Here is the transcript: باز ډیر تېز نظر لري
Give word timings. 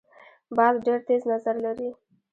باز 0.55 0.75
ډیر 0.85 0.99
تېز 1.07 1.21
نظر 1.31 1.55
لري 1.65 1.89